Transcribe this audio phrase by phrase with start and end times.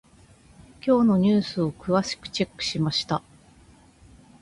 [0.83, 3.21] 今日のニュースを詳しくチェックしました。